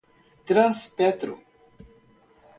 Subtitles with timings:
[0.47, 1.31] Transpetro